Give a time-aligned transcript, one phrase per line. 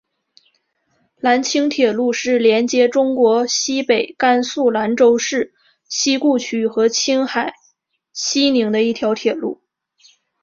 [1.17, 5.53] 兰青铁路是连接中国西北甘肃兰州市
[5.87, 7.53] 西固区和青海
[8.11, 9.61] 西宁的一条铁路。